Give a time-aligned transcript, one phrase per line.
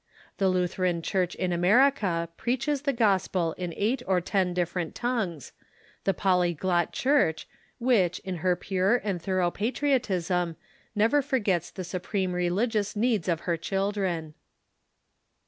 [0.39, 5.53] The Lutheran Church in America preaches the gospel in eight or ten different tongues—
[6.05, 10.55] the polyglot Church, which, in her pure and thorough patriotism,
[10.95, 14.33] never forgets the supreme religious needs of her children.